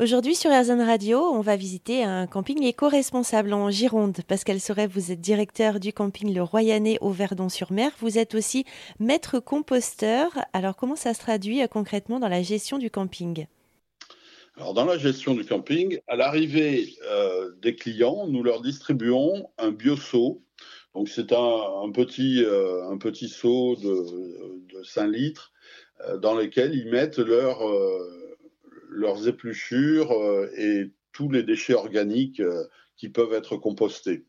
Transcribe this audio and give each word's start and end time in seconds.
Aujourd'hui 0.00 0.36
sur 0.36 0.52
Airzone 0.52 0.80
Radio, 0.80 1.18
on 1.18 1.40
va 1.40 1.56
visiter 1.56 2.04
un 2.04 2.28
camping 2.28 2.62
éco-responsable 2.62 3.52
en 3.52 3.68
Gironde. 3.68 4.18
Pascal 4.28 4.60
Soret, 4.60 4.86
vous 4.86 5.10
êtes 5.10 5.20
directeur 5.20 5.80
du 5.80 5.92
camping 5.92 6.32
Le 6.32 6.40
Royanais 6.40 6.98
au 7.00 7.10
Verdon-sur-Mer. 7.10 7.90
Vous 7.98 8.16
êtes 8.16 8.36
aussi 8.36 8.64
maître 9.00 9.40
composteur. 9.40 10.30
Alors 10.52 10.76
comment 10.76 10.94
ça 10.94 11.14
se 11.14 11.18
traduit 11.18 11.64
euh, 11.64 11.66
concrètement 11.66 12.20
dans 12.20 12.28
la 12.28 12.42
gestion 12.42 12.78
du 12.78 12.92
camping? 12.92 13.46
Alors, 14.56 14.72
dans 14.72 14.84
la 14.84 14.98
gestion 14.98 15.34
du 15.34 15.44
camping, 15.44 15.98
à 16.06 16.14
l'arrivée 16.14 16.94
euh, 17.10 17.50
des 17.60 17.74
clients, 17.74 18.28
nous 18.28 18.44
leur 18.44 18.62
distribuons 18.62 19.50
un 19.58 19.72
bio-seau. 19.72 20.44
Donc, 20.94 21.08
c'est 21.08 21.32
un, 21.32 21.90
petit, 21.92 22.44
euh, 22.44 22.88
un 22.88 22.98
petit 22.98 23.28
seau 23.28 23.74
de 23.74 24.80
5 24.84 25.08
litres 25.08 25.52
dans 26.22 26.36
lequel 26.36 26.72
ils 26.72 26.88
mettent 26.88 27.18
leur 27.18 27.58
leurs 28.88 29.28
épluchures 29.28 30.12
euh, 30.12 30.50
et 30.56 30.90
tous 31.12 31.30
les 31.30 31.42
déchets 31.42 31.74
organiques 31.74 32.40
euh, 32.40 32.64
qui 32.96 33.08
peuvent 33.08 33.32
être 33.32 33.56
compostés. 33.56 34.26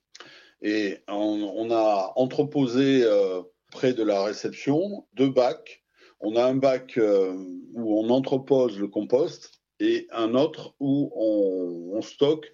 Et 0.62 0.98
on, 1.08 1.72
a 1.72 2.12
entreposé 2.16 3.04
euh, 3.04 3.42
près 3.72 3.94
de 3.94 4.04
la 4.04 4.24
réception 4.24 5.08
deux 5.14 5.30
bacs. 5.30 5.84
On 6.20 6.36
a 6.36 6.44
un 6.44 6.56
bac 6.56 7.00
où 7.74 7.98
on 7.98 8.10
entrepose 8.10 8.78
le 8.78 8.90
compost 8.90 9.62
et 9.80 10.08
un 10.12 10.36
autre 10.36 10.76
où 10.82 11.12
on, 11.16 12.02
stocke 12.02 12.52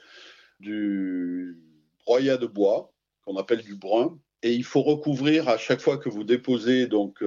du 0.59 1.59
broyat 2.05 2.37
de 2.37 2.45
bois 2.45 2.93
qu'on 3.23 3.37
appelle 3.37 3.63
du 3.63 3.75
brun. 3.75 4.19
Et 4.45 4.53
il 4.53 4.63
faut 4.63 4.83
recouvrir 4.83 5.49
à 5.49 5.57
chaque 5.57 5.81
fois 5.81 5.97
que 5.97 6.07
vous 6.07 6.23
déposez 6.23 6.85
donc 6.85 7.23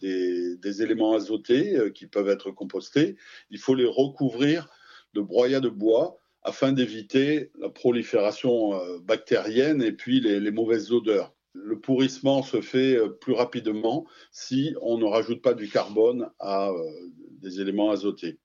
des, 0.00 0.82
éléments 0.82 1.14
azotés 1.14 1.76
euh, 1.76 1.90
qui 1.90 2.08
peuvent 2.08 2.28
être 2.28 2.50
compostés. 2.50 3.14
Il 3.50 3.60
faut 3.60 3.76
les 3.76 3.86
recouvrir 3.86 4.68
de 5.14 5.20
broyat 5.20 5.60
de 5.60 5.68
bois 5.68 6.18
afin 6.42 6.72
d'éviter 6.72 7.52
la 7.60 7.70
prolifération 7.70 8.74
euh, 8.74 8.98
bactérienne 8.98 9.80
et 9.80 9.92
puis 9.92 10.20
les, 10.20 10.50
mauvaises 10.50 10.90
odeurs. 10.90 11.32
Le 11.52 11.78
pourrissement 11.78 12.42
se 12.42 12.60
fait 12.60 12.96
euh, 12.96 13.10
plus 13.10 13.32
rapidement 13.32 14.04
si 14.32 14.74
on 14.82 14.98
ne 14.98 15.04
rajoute 15.04 15.42
pas 15.42 15.54
du 15.54 15.68
carbone 15.68 16.30
à 16.40 16.72
des 17.42 17.60
éléments 17.60 17.92
azotés. 17.92 18.40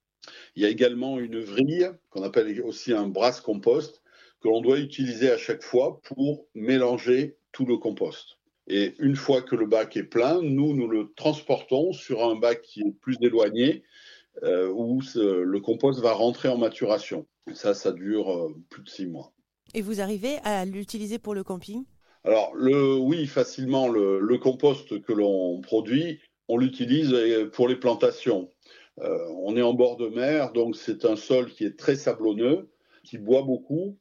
Il 0.56 0.62
y 0.62 0.68
a 0.68 0.70
également 0.70 1.20
une 1.20 1.40
vrille 1.40 1.90
qu'on 2.12 2.22
appelle 2.22 2.62
aussi 2.62 2.94
un 2.94 3.08
brasse 3.08 3.42
compost 3.42 4.04
que 4.42 4.48
l'on 4.48 4.62
doit 4.62 4.78
utiliser 4.78 5.32
à 5.32 5.38
chaque 5.40 5.64
fois 5.64 6.00
pour 6.04 6.46
mélanger 6.54 7.36
tout 7.52 7.66
le 7.66 7.78
compost. 7.78 8.38
Et 8.68 8.94
une 9.00 9.16
fois 9.16 9.42
que 9.42 9.56
le 9.56 9.66
bac 9.66 9.98
est 9.98 10.04
plein, 10.04 10.42
nous, 10.42 10.74
nous 10.74 10.88
le 10.88 11.12
transportons 11.16 11.94
sur 11.94 12.24
un 12.24 12.36
bac 12.36 12.62
qui 12.62 12.82
est 12.82 12.92
plus 13.02 13.18
éloigné, 13.22 13.84
euh, 14.44 14.70
où 14.70 15.02
le 15.16 15.60
compost 15.60 16.00
va 16.00 16.14
rentrer 16.14 16.48
en 16.48 16.58
maturation. 16.58 17.28
ça, 17.54 17.74
ça 17.74 17.92
dure 17.92 18.32
euh, 18.32 18.56
plus 18.70 18.84
de 18.84 18.90
six 18.90 19.06
mois. 19.06 19.34
Et 19.74 19.82
vous 19.82 20.00
arrivez 20.00 20.38
à 20.44 20.66
l'utiliser 20.66 21.20
pour 21.20 21.34
le 21.34 21.44
camping? 21.44 21.84
Alors, 22.24 22.54
le, 22.56 22.96
oui, 22.96 23.26
facilement. 23.26 23.90
Le, 23.90 24.38
compost 24.38 25.02
que 25.02 25.12
l'on 25.12 25.60
produit, 25.62 26.20
on 26.48 26.58
l'utilise 26.58 27.14
euh, 27.14 27.50
pour 27.50 27.68
les 27.68 27.76
plantations. 27.76 28.50
on 28.98 29.58
est 29.58 29.62
en 29.62 29.74
bord 29.74 29.98
de 29.98 30.08
mer, 30.08 30.54
donc 30.54 30.76
c'est 30.76 31.06
un 31.06 31.16
sol 31.16 31.52
qui 31.52 31.66
est 31.66 31.78
très 31.78 31.96
sablonneux, 31.96 32.70
qui 33.04 33.18
boit 33.18 33.42
beaucoup, 33.42 33.98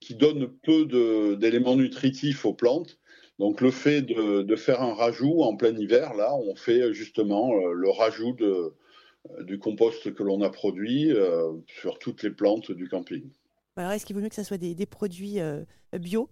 qui 0.00 0.14
donne 0.14 0.50
peu 0.62 1.36
d'éléments 1.36 1.76
nutritifs 1.76 2.44
aux 2.44 2.54
plantes 2.54 3.00
donc 3.40 3.62
le 3.62 3.70
fait 3.70 4.02
de, 4.02 4.56
faire 4.56 4.82
un 4.82 4.92
rajout 4.92 5.40
en 5.44 5.56
plein 5.56 5.74
hiver, 5.74 6.12
là, 6.12 6.34
on 6.34 6.54
fait 6.54 6.92
justement 6.92 7.54
euh, 7.54 7.72
le 7.72 7.88
rajout 7.88 8.36
euh, 8.42 8.76
du 9.44 9.58
compost 9.58 10.14
que 10.14 10.22
l'on 10.22 10.42
a 10.42 10.50
produit 10.50 11.10
euh, 11.10 11.50
sur 11.66 11.98
toutes 11.98 12.22
les 12.22 12.30
plantes 12.30 12.70
du 12.70 12.86
camping. 12.86 13.30
Alors 13.76 13.92
est-ce 13.92 14.04
qu'il 14.04 14.14
vaut 14.14 14.20
mieux 14.20 14.28
que 14.28 14.34
ce 14.34 14.42
soit 14.42 14.58
des, 14.58 14.74
produits 14.84 15.38
bio? 15.94 16.28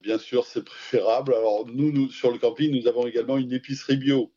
Bien 0.00 0.18
sûr, 0.18 0.44
c'est 0.44 0.64
préférable. 0.64 1.34
Alors 1.34 1.66
nous, 1.68 2.10
sur 2.10 2.32
le 2.32 2.38
camping, 2.38 2.76
nous 2.76 2.88
avons 2.88 3.06
également 3.06 3.38
une 3.38 3.52
épicerie 3.52 3.96
bio. 3.96 4.32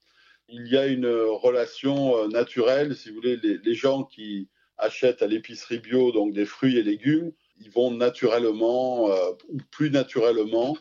Il 0.49 0.67
y 0.67 0.77
a 0.77 0.85
une 0.85 1.07
relation 1.07 2.27
naturelle, 2.27 2.95
si 2.95 3.09
vous 3.09 3.15
voulez, 3.15 3.37
les 3.37 3.73
gens 3.73 4.03
qui 4.03 4.49
achètent 4.77 5.23
à 5.23 5.27
l'épicerie 5.27 5.79
bio 5.79 6.11
donc 6.11 6.33
des 6.33 6.45
fruits 6.45 6.77
et 6.77 6.83
légumes, 6.83 7.31
ils 7.63 7.71
vont 7.71 7.91
naturellement 7.91 9.07
ou 9.49 9.57
plus 9.71 9.89
naturellement 9.89 10.75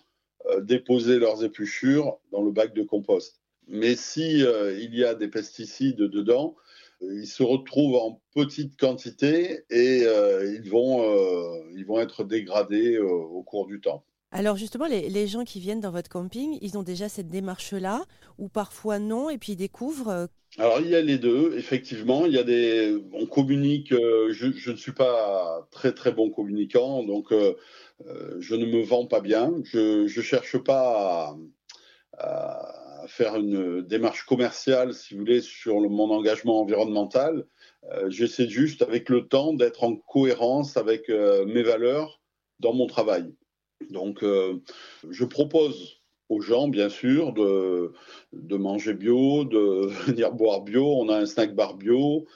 euh, 0.48 0.60
déposer 0.60 1.19
leurs 1.19 1.44
épluchures 1.44 2.19
dans 2.32 2.43
le 2.43 2.50
bac 2.50 2.75
de 2.75 2.82
compost. 2.82 3.41
Mais 3.69 3.94
si 3.94 4.44
euh, 4.44 4.76
il 4.76 4.94
y 4.94 5.04
a 5.04 5.15
des 5.15 5.28
pesticides 5.28 5.98
dedans, 5.98 6.56
euh, 7.03 7.15
ils 7.15 7.28
se 7.28 7.44
retrouvent 7.44 7.94
en 7.94 8.20
petite 8.34 8.76
quantité 8.76 9.65
et 9.70 10.03
ils 10.03 10.69
vont 10.69 12.00
être 12.00 12.25
dégradés 12.25 12.99
au 12.99 13.43
cours 13.43 13.66
du 13.66 13.81
temps. 13.81 14.04
Alors 14.32 14.56
justement, 14.56 14.87
les, 14.87 15.26
gens 15.26 15.44
qui 15.44 15.60
viennent 15.60 15.81
dans 15.81 15.91
votre 15.91 16.09
camping, 16.09 16.59
ils 16.62 16.78
ont 16.78 16.82
déjà 16.82 17.09
cette 17.09 17.28
démarche-là, 17.28 18.04
ou 18.38 18.48
parfois 18.48 18.98
non, 18.98 19.28
et 19.28 19.38
puis 19.38 19.53
ils 19.53 19.56
découvrent. 19.56 20.28
Alors 20.59 20.81
il 20.81 20.88
y 20.88 20.94
a 20.94 21.03
les 21.03 21.19
deux, 21.19 21.54
effectivement. 21.56 22.25
Il 22.25 22.32
y 22.32 22.38
a 22.38 22.43
des, 22.43 22.97
on 23.12 23.26
communique. 23.26 23.91
je, 23.93 24.53
je, 24.54 24.70
ne 24.70 24.76
suis 24.76 24.93
pas 24.93 25.69
très 25.70 25.93
très 25.93 26.12
bon 26.12 26.31
communicant, 26.31 27.03
donc 27.03 27.32
euh, 28.06 28.37
je 28.41 28.54
ne 28.54 28.66
me 28.66 28.82
vends 28.82 29.06
pas 29.06 29.20
bien. 29.20 29.53
Je 29.65 30.03
ne 30.03 30.22
cherche 30.22 30.59
pas 30.59 31.37
à, 32.19 33.06
faire 33.09 33.34
une 33.37 33.82
démarche 33.82 34.25
commerciale, 34.25 34.94
si 34.94 35.14
vous 35.14 35.20
voulez, 35.20 35.41
sur 35.41 35.81
mon 35.81 36.10
engagement 36.10 36.60
environnemental. 36.60 37.47
Euh, 37.91 38.09
j'essaie 38.10 38.49
juste, 38.49 38.82
avec 38.82 39.09
le 39.09 39.26
temps, 39.26 39.54
d'être 39.54 39.82
en 39.82 39.97
cohérence 39.97 40.76
avec 40.76 41.10
euh, 41.10 41.44
mes 41.47 41.62
valeurs 41.62 42.20
dans 42.60 42.72
mon 42.72 42.87
travail. 42.87 43.34
Donc, 43.91 44.25
je 45.10 45.25
propose 45.25 46.00
aux 46.28 46.41
gens, 46.41 46.69
bien 46.69 46.88
sûr, 46.88 47.32
de, 47.32 47.93
manger 48.56 48.94
bio, 48.94 49.44
de 49.44 49.87
venir 50.06 50.32
boire 50.32 50.62
bio. 50.62 50.87
On 50.87 51.09
a 51.09 51.19
un 51.19 51.26
snack 51.26 51.54
bar 51.54 51.76
bio. 51.76 52.26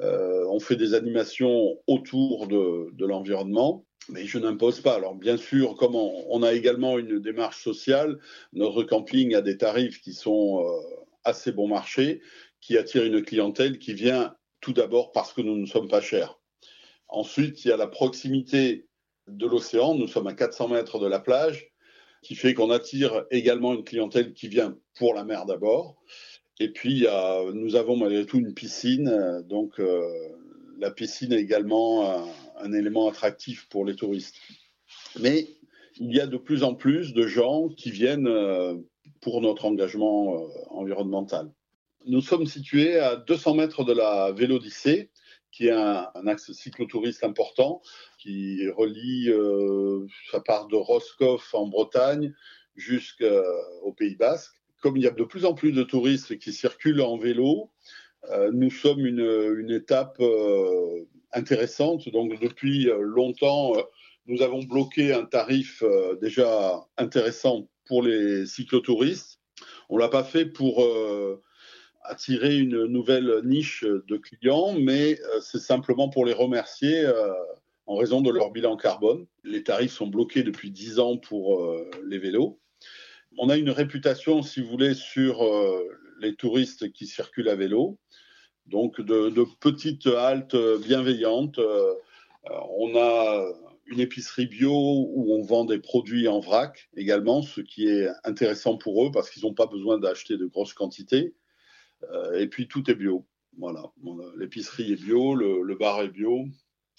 on 0.00 0.60
fait 0.60 0.76
des 0.76 0.94
animations 0.94 1.78
autour 1.86 2.46
de 2.48 3.06
l'environnement 3.06 3.84
mais 4.08 4.26
je 4.26 4.38
n'impose 4.38 4.80
pas. 4.80 4.94
Alors 4.94 5.14
bien 5.14 5.36
sûr, 5.36 5.76
comme 5.76 5.94
on, 5.94 6.42
a 6.42 6.52
également 6.52 6.98
une 6.98 7.20
démarche 7.20 7.62
sociale, 7.62 8.18
notre 8.52 8.82
camping 8.82 9.34
a 9.34 9.40
des 9.40 9.56
tarifs 9.56 10.00
qui 10.00 10.12
sont 10.12 10.64
euh, 10.64 11.04
assez 11.24 11.52
bon 11.52 11.68
marché, 11.68 12.20
qui 12.60 12.76
attirent 12.76 13.04
une 13.04 13.22
clientèle 13.22 13.78
qui 13.78 13.94
vient 13.94 14.34
tout 14.60 14.72
d'abord 14.72 15.12
parce 15.12 15.32
que 15.32 15.42
nous 15.42 15.56
ne 15.56 15.66
sommes 15.66 15.88
pas 15.88 16.00
chers. 16.00 16.38
Ensuite, 17.08 17.64
il 17.64 17.68
y 17.68 17.72
a 17.72 17.76
la 17.76 17.86
proximité 17.86 18.86
de 19.28 19.46
l'océan. 19.46 19.94
Nous 19.94 20.08
sommes 20.08 20.26
à 20.26 20.34
400 20.34 20.68
mètres 20.68 20.98
de 20.98 21.06
la 21.06 21.20
plage, 21.20 21.70
qui 22.22 22.34
fait 22.34 22.54
qu'on 22.54 22.70
attire 22.70 23.24
également 23.30 23.74
une 23.74 23.84
clientèle 23.84 24.32
qui 24.32 24.48
vient 24.48 24.76
pour 24.94 25.14
la 25.14 25.24
mer 25.24 25.46
d'abord. 25.46 25.96
Et 26.60 26.68
puis, 26.68 27.06
nous 27.52 27.76
avons 27.76 27.96
malgré 27.96 28.26
tout 28.26 28.38
une 28.38 28.54
piscine, 28.54 29.42
donc 29.48 29.80
euh, 29.80 30.00
la 30.78 30.90
piscine 30.90 31.32
est 31.32 31.40
également 31.40 32.26
un, 32.58 32.72
élément 32.72 33.08
attractif 33.08 33.68
pour 33.68 33.84
les 33.84 33.96
touristes. 33.96 34.36
Mais 35.20 35.48
il 35.98 36.14
y 36.14 36.20
a 36.20 36.26
de 36.26 36.36
plus 36.36 36.62
en 36.62 36.74
plus 36.74 37.12
de 37.12 37.26
gens 37.26 37.68
qui 37.68 37.90
viennent 37.90 38.28
euh, 38.28 38.74
pour 39.20 39.40
notre 39.40 39.64
engagement 39.64 40.34
euh, 40.34 40.46
environnemental. 40.70 41.50
Nous 42.06 42.20
sommes 42.20 42.46
situés 42.46 42.98
à 42.98 43.16
200 43.16 43.54
mètres 43.54 43.84
de 43.84 43.92
la 43.92 44.32
Vélodyssée, 44.32 45.10
qui 45.54 45.68
est 45.68 45.70
un, 45.70 46.10
axe 46.26 46.50
cyclotouriste 46.52 47.22
important, 47.22 47.80
qui 48.18 48.68
relie, 48.70 49.30
euh, 49.30 50.04
sa 50.32 50.40
part 50.40 50.66
de 50.66 50.76
Roscoff 50.76 51.54
en 51.54 51.68
Bretagne 51.68 52.34
jusqu'au 52.74 53.92
Pays 53.96 54.16
Basque. 54.16 54.52
Comme 54.82 54.96
il 54.96 55.04
y 55.04 55.06
a 55.06 55.10
de 55.10 55.24
plus 55.24 55.44
en 55.44 55.54
plus 55.54 55.72
de 55.72 55.84
touristes 55.84 56.38
qui 56.38 56.52
circulent 56.52 57.00
en 57.00 57.16
vélo, 57.16 57.70
euh, 58.30 58.50
nous 58.52 58.70
sommes 58.70 59.06
une, 59.06 59.70
étape 59.70 60.16
euh, 60.20 61.04
intéressante. 61.32 62.08
Donc 62.08 62.40
depuis 62.40 62.88
euh, 62.88 63.00
longtemps, 63.00 63.74
nous 64.26 64.42
avons 64.42 64.62
bloqué 64.62 65.12
un 65.12 65.24
tarif 65.24 65.82
déjà 66.20 66.84
intéressant 66.96 67.68
pour 67.86 68.02
les 68.02 68.46
cyclotouristes. 68.46 69.40
On 69.88 69.96
ne 69.96 70.00
l'a 70.00 70.08
pas 70.08 70.24
fait 70.24 70.46
pour 70.46 70.82
attirer 72.04 72.56
une 72.56 72.84
nouvelle 72.86 73.40
niche 73.44 73.84
de 73.84 74.16
clients, 74.16 74.74
mais 74.78 75.18
c'est 75.40 75.58
simplement 75.58 76.08
pour 76.08 76.24
les 76.24 76.32
remercier 76.32 77.10
en 77.86 77.96
raison 77.96 78.20
de 78.20 78.30
leur 78.30 78.50
bilan 78.50 78.76
carbone. 78.76 79.26
Les 79.42 79.62
tarifs 79.62 79.92
sont 79.92 80.06
bloqués 80.06 80.42
depuis 80.42 80.70
10 80.70 80.98
ans 80.98 81.16
pour 81.16 81.66
les 82.04 82.18
vélos. 82.18 82.60
On 83.38 83.48
a 83.48 83.56
une 83.56 83.70
réputation, 83.70 84.42
si 84.42 84.60
vous 84.60 84.68
voulez, 84.68 84.94
sur 84.94 85.42
les 86.20 86.34
touristes 86.34 86.92
qui 86.92 87.06
circulent 87.06 87.48
à 87.48 87.56
vélo. 87.56 87.98
Donc 88.66 89.00
de, 89.00 89.44
petites 89.60 90.06
haltes 90.06 90.56
bienveillantes. 90.82 91.58
Euh, 91.58 91.92
on 92.78 92.96
a 92.96 93.44
une 93.86 94.00
épicerie 94.00 94.46
bio 94.46 94.72
où 94.72 95.34
on 95.34 95.42
vend 95.42 95.64
des 95.64 95.78
produits 95.78 96.28
en 96.28 96.40
vrac 96.40 96.88
également, 96.96 97.42
ce 97.42 97.60
qui 97.60 97.88
est 97.88 98.08
intéressant 98.24 98.76
pour 98.78 99.06
eux 99.06 99.10
parce 99.12 99.30
qu'ils 99.30 99.44
n'ont 99.44 99.54
pas 99.54 99.66
besoin 99.66 99.98
d'acheter 99.98 100.36
de 100.36 100.46
grosses 100.46 100.72
quantités. 100.72 101.34
Euh, 102.12 102.38
et 102.38 102.46
puis 102.46 102.68
tout 102.68 102.90
est 102.90 102.94
bio. 102.94 103.26
Voilà, 103.58 103.84
l'épicerie 104.36 104.92
est 104.92 105.02
bio, 105.02 105.34
le, 105.34 105.74
bar 105.76 106.02
est 106.02 106.08
bio. 106.08 106.44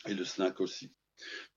et 0.07 0.13
le 0.13 0.23
snack 0.23 0.61
aussi. 0.61 0.91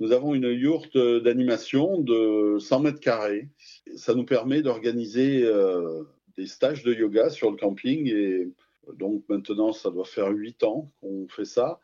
Nous 0.00 0.12
avons 0.12 0.34
une 0.34 0.50
yourte 0.50 0.96
d'animation 0.96 2.00
de 2.00 2.58
100 2.58 2.80
mètres 2.80 3.00
carrés. 3.00 3.48
Ça 3.96 4.14
nous 4.14 4.24
permet 4.24 4.62
d'organiser 4.62 5.42
euh, 5.44 6.04
des 6.36 6.46
stages 6.46 6.84
de 6.84 6.94
yoga 6.94 7.30
sur 7.30 7.50
le 7.50 7.56
camping 7.56 8.06
et 8.08 8.48
donc 8.94 9.24
maintenant 9.28 9.72
ça 9.72 9.90
doit 9.90 10.04
faire 10.04 10.30
8 10.30 10.62
ans 10.62 10.90
qu'on 11.00 11.28
fait 11.28 11.44
ça. 11.44 11.80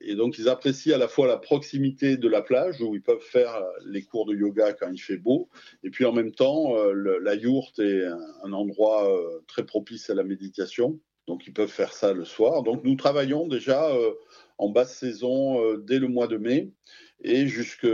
Et 0.00 0.14
donc 0.14 0.38
ils 0.38 0.48
apprécient 0.48 0.94
à 0.94 0.98
la 0.98 1.08
fois 1.08 1.26
la 1.26 1.36
proximité 1.36 2.16
de 2.16 2.28
la 2.28 2.42
plage 2.42 2.80
où 2.80 2.94
ils 2.94 3.02
peuvent 3.02 3.20
faire 3.20 3.62
les 3.84 4.02
cours 4.02 4.26
de 4.26 4.34
yoga 4.34 4.72
quand 4.72 4.90
il 4.90 4.98
fait 4.98 5.16
beau 5.16 5.48
et 5.82 5.90
puis 5.90 6.04
en 6.04 6.12
même 6.12 6.32
temps 6.32 6.76
euh, 6.76 7.18
la 7.20 7.34
yourte 7.34 7.78
est 7.78 8.04
un, 8.42 8.52
endroit 8.52 9.10
euh, 9.10 9.40
très 9.46 9.66
propice 9.66 10.08
à 10.08 10.14
la 10.14 10.22
méditation. 10.22 10.98
Donc 11.26 11.46
ils 11.46 11.52
peuvent 11.52 11.68
faire 11.68 11.92
ça 11.92 12.12
le 12.12 12.24
soir. 12.24 12.62
Donc 12.62 12.84
nous 12.84 12.96
travaillons 12.96 13.48
déjà 13.48 13.90
en 14.58 14.68
basse 14.68 14.96
saison 14.96 15.76
dès 15.78 15.98
le 15.98 16.08
mois 16.08 16.28
de 16.28 16.36
mai 16.36 16.70
et 17.22 17.46
jusque 17.46 17.88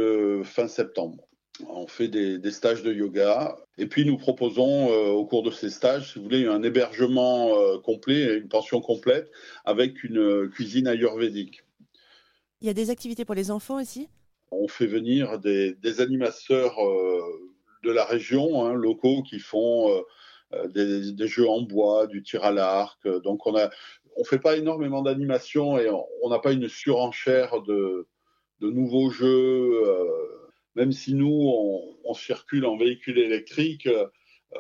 fin 0.44 0.69
septembre. 0.69 1.26
On 1.69 1.87
fait 1.87 2.08
des, 2.08 2.50
stages 2.50 2.82
de 2.82 2.93
yoga 2.93 3.56
et 3.79 3.87
puis 3.87 4.05
nous 4.05 4.17
proposons 4.17 4.90
euh, 4.90 5.11
au 5.11 5.26
cours 5.26 5.43
de 5.43 5.50
ces 5.50 5.70
stages, 5.70 6.12
si 6.12 6.19
vous 6.19 6.25
voulez, 6.25 6.46
un 6.46 6.62
hébergement 6.62 7.56
euh, 7.56 7.79
complet, 7.79 8.38
une 8.38 8.49
pension 8.49 8.81
complète 8.81 9.31
avec 9.64 10.02
une 10.02 10.49
cuisine 10.49 10.87
ayurvédique. 10.87 11.62
Il 12.61 12.67
y 12.67 12.70
a 12.70 12.75
des 12.75 12.90
activités 12.90 13.25
pour 13.25 13.35
les 13.35 13.50
enfants 13.50 13.81
aussi? 13.81 14.08
On 14.50 14.67
fait 14.67 14.87
venir 14.87 15.38
des, 15.38 16.00
animateurs 16.00 16.78
euh, 16.81 17.20
de 17.85 17.90
la 17.90 18.05
région, 18.05 18.64
hein, 18.64 18.75
locaux, 18.75 19.23
qui 19.23 19.38
font 19.38 19.90
des, 20.75 21.26
jeux 21.26 21.49
en 21.49 21.62
bois, 21.62 22.06
du 22.06 22.22
tir 22.22 22.44
à 22.44 22.52
l'arc. 22.52 23.06
Donc 23.06 23.46
on 23.46 23.56
a, 23.56 23.70
on 24.16 24.25
fait 24.25 24.38
pas 24.38 24.56
énormément 24.56 25.02
d'animation 25.02 25.78
et 25.78 25.88
on 25.90 26.28
n'a 26.28 26.38
pas 26.38 26.52
une 26.52 26.69
surenchère 26.69 27.62
de, 27.62 28.06
nouveaux 28.60 29.10
jeux, 29.10 29.82
euh, 29.84 30.04
même 30.76 30.93
si 30.93 31.14
nous, 31.14 31.50
on, 32.04 32.14
circule 32.14 32.66
en 32.66 32.76
véhicule 32.76 33.19
électrique, 33.19 33.87
euh, 33.87 34.06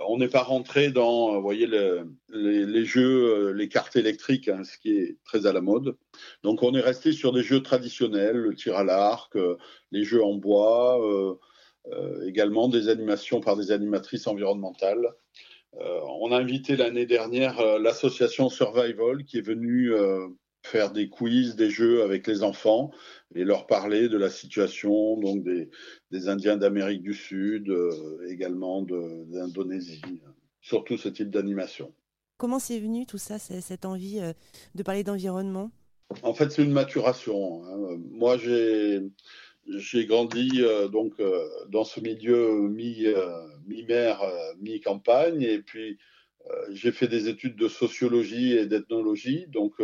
on 0.08 0.16
n'est 0.16 0.28
pas 0.28 0.42
rentré 0.42 0.90
dans, 0.90 1.34
vous 1.34 1.42
voyez, 1.42 1.66
les, 1.66 2.84
jeux, 2.84 3.50
euh, 3.50 3.52
les 3.52 3.68
cartes 3.68 3.94
électriques, 3.94 4.48
hein, 4.48 4.64
ce 4.64 4.78
qui 4.78 4.96
est 4.96 5.18
très 5.24 5.46
à 5.46 5.52
la 5.52 5.60
mode. 5.60 5.96
Donc, 6.42 6.62
on 6.62 6.74
est 6.74 6.80
resté 6.80 7.12
sur 7.12 7.30
des 7.32 7.42
jeux 7.42 7.62
traditionnels, 7.62 8.36
le 8.36 8.54
tir 8.54 8.76
à 8.76 8.84
l'arc, 8.84 9.36
les 9.90 10.04
jeux 10.04 10.24
en 10.24 10.34
bois, 10.34 10.98
également 12.26 12.68
des 12.68 12.88
animations 12.88 13.40
par 13.40 13.56
des 13.56 13.70
animatrices 13.70 14.26
environnementales. 14.26 15.12
On 15.74 16.32
a 16.32 16.38
invité 16.38 16.76
l'année 16.76 17.06
dernière 17.06 17.78
l'association 17.78 18.48
Survival 18.48 19.24
qui 19.24 19.38
est 19.38 19.46
venue 19.46 19.92
faire 20.62 20.92
des 20.92 21.08
quiz, 21.08 21.56
des 21.56 21.70
jeux 21.70 22.02
avec 22.02 22.26
les 22.26 22.42
enfants 22.42 22.90
et 23.34 23.44
leur 23.44 23.66
parler 23.66 24.08
de 24.08 24.16
la 24.16 24.30
situation 24.30 25.16
donc 25.16 25.42
des, 25.42 25.70
des 26.10 26.28
Indiens 26.28 26.56
d'Amérique 26.56 27.02
du 27.02 27.14
Sud, 27.14 27.68
euh, 27.68 28.26
également 28.28 28.82
d'Indonésie, 28.82 30.02
surtout 30.60 30.96
ce 30.96 31.08
type 31.08 31.30
d'animation. 31.30 31.92
Comment 32.36 32.58
c'est 32.58 32.80
venu 32.80 33.06
tout 33.06 33.18
ça, 33.18 33.38
cette 33.38 33.84
envie 33.84 34.20
euh, 34.20 34.32
de 34.74 34.82
parler 34.82 35.04
d'environnement? 35.04 35.70
En 36.22 36.34
fait, 36.34 36.50
c'est 36.50 36.62
une 36.62 36.72
maturation. 36.72 37.64
Hein. 37.64 37.96
Moi, 38.10 38.36
j'ai 38.36 39.00
j'ai 39.68 40.06
grandi 40.06 40.60
euh, 40.60 40.88
donc 40.88 41.14
dans 41.68 41.84
ce 41.84 42.00
milieu 42.00 42.68
mi, 42.68 43.06
mi-mer, 43.66 44.20
mi-campagne, 44.60 45.42
et 45.42 45.60
puis 45.60 45.98
j'ai 46.70 46.90
fait 46.90 47.08
des 47.08 47.28
études 47.28 47.56
de 47.56 47.68
sociologie 47.68 48.52
et 48.52 48.66
d'ethnologie, 48.66 49.46
donc 49.48 49.74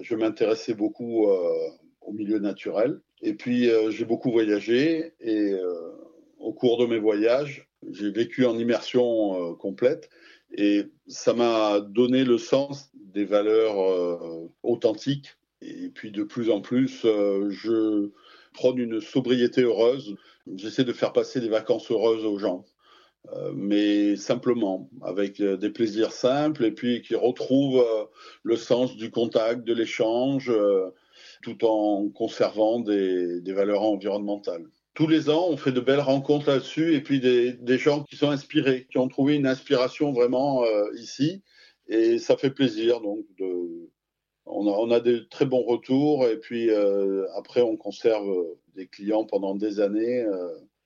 je 0.00 0.14
m'intéressais 0.14 0.74
beaucoup 0.74 1.28
euh, 1.28 1.70
au 2.00 2.12
milieu 2.12 2.38
naturel. 2.38 3.00
Et 3.22 3.34
puis, 3.34 3.70
euh, 3.70 3.90
j'ai 3.90 4.04
beaucoup 4.04 4.30
voyagé 4.30 5.14
et 5.20 5.52
euh, 5.52 5.92
au 6.38 6.52
cours 6.52 6.78
de 6.78 6.86
mes 6.86 6.98
voyages, 6.98 7.68
j'ai 7.90 8.10
vécu 8.10 8.44
en 8.46 8.58
immersion 8.58 9.54
complète 9.56 10.10
et 10.56 10.84
ça 11.06 11.34
m'a 11.34 11.80
donné 11.80 12.24
le 12.24 12.38
sens 12.38 12.90
des 12.94 13.24
valeurs 13.24 13.76
authentiques. 14.62 15.36
Et 15.62 15.88
puis, 15.88 16.10
de 16.10 16.22
plus 16.22 16.50
en 16.50 16.60
plus, 16.60 17.02
je 17.02 18.10
prône 18.56 18.78
une 18.78 19.00
sobriété 19.00 19.62
heureuse. 19.62 20.16
J'essaie 20.56 20.84
de 20.84 20.92
faire 20.92 21.12
passer 21.12 21.40
des 21.40 21.48
vacances 21.48 21.90
heureuses 21.90 22.24
aux 22.24 22.38
gens. 22.38 22.64
Euh, 23.32 23.52
mais 23.54 24.16
simplement, 24.16 24.88
avec 25.02 25.40
euh, 25.40 25.56
des 25.56 25.70
plaisirs 25.70 26.12
simples 26.12 26.64
et 26.64 26.70
puis 26.70 27.02
qui 27.02 27.16
retrouvent 27.16 27.80
euh, 27.80 28.04
le 28.44 28.56
sens 28.56 28.96
du 28.96 29.10
contact, 29.10 29.64
de 29.64 29.74
l'échange, 29.74 30.52
tout 31.42 31.64
en 31.64 32.08
conservant 32.08 32.80
des, 32.80 33.40
valeurs 33.52 33.82
environnementales. 33.82 34.64
Tous 34.94 35.08
les 35.08 35.28
ans, 35.28 35.48
on 35.50 35.56
fait 35.56 35.72
de 35.72 35.80
belles 35.80 36.00
rencontres 36.00 36.48
là-dessus 36.48 36.94
et 36.94 37.00
puis 37.00 37.20
des, 37.20 37.78
gens 37.78 38.04
qui 38.04 38.16
sont 38.16 38.30
inspirés, 38.30 38.86
qui 38.90 38.98
ont 38.98 39.08
trouvé 39.08 39.34
une 39.34 39.46
inspiration 39.46 40.12
vraiment 40.12 40.64
ici 40.94 41.42
et 41.88 42.18
ça 42.18 42.36
fait 42.36 42.50
plaisir. 42.50 43.00
Donc, 43.00 43.24
de, 43.38 43.90
on, 44.46 44.90
a, 44.90 45.00
des 45.00 45.28
très 45.28 45.44
bons 45.44 45.62
retours 45.62 46.26
et 46.26 46.38
puis 46.38 46.70
après, 47.34 47.62
on 47.62 47.76
conserve 47.76 48.26
des 48.74 48.86
clients 48.86 49.24
pendant 49.24 49.54
des 49.54 49.80
années 49.80 50.24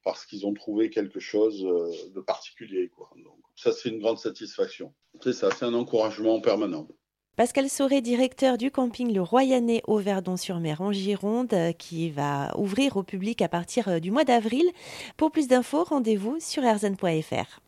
parce 0.05 0.27
qu'ils 0.27 0.47
ont 0.47 0.55
trouvé 0.55 0.91
quelque 0.91 1.21
chose 1.21 1.65
euh, 1.65 1.91
de 2.15 2.21
particulier. 2.21 2.89
Quoi. 2.89 3.11
Donc, 3.25 3.39
ça, 3.57 3.73
c'est 3.73 3.91
une 3.91 3.99
grande 3.99 4.19
satisfaction. 4.19 4.93
C'est 5.23 5.33
ça, 5.33 5.51
c'est 5.57 5.65
un 5.65 5.75
encouragement 5.75 6.41
permanent. 6.41 6.89
Pascal 7.37 7.69
Sauré, 7.71 8.01
directeur 8.01 8.59
du 8.59 8.71
camping 8.71 9.15
Le 9.15 9.23
Royanais 9.23 9.83
au 9.87 9.99
Verdon-sur-Mer 9.99 10.81
en 10.81 10.93
Gironde, 10.93 11.53
euh, 11.53 11.73
qui 11.73 12.11
va 12.11 12.53
ouvrir 12.59 12.97
au 12.97 13.03
public 13.03 13.41
à 13.41 13.49
partir 13.49 13.89
euh, 13.89 13.99
du 13.99 14.11
mois 14.11 14.25
d'avril. 14.25 14.65
Pour 15.17 15.31
plus 15.31 15.49
d'infos, 15.49 15.85
rendez-vous 15.85 16.39
sur 16.41 16.63
rzn.fr. 16.63 17.61